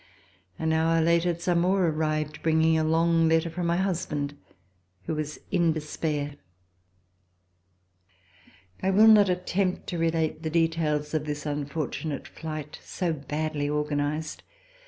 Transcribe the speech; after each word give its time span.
An 0.57 0.73
hour 0.73 0.99
later 0.99 1.37
Zamore 1.37 1.85
arrived 1.89 2.41
bringing 2.41 2.75
a 2.75 2.83
long 2.83 3.27
letter 3.29 3.51
from 3.51 3.67
my 3.67 3.77
husband, 3.77 4.35
who 5.03 5.13
was 5.13 5.37
in 5.51 5.73
despair. 5.73 6.37
I 8.81 8.89
will 8.89 9.07
not 9.07 9.29
attempt 9.29 9.85
to 9.89 9.99
relate 9.99 10.41
the 10.41 10.49
details 10.49 11.13
of 11.13 11.25
this 11.25 11.45
un 11.45 11.65
fortunate 11.67 12.27
flight, 12.27 12.79
so 12.81 13.13
badly 13.13 13.69
organized. 13.69 14.41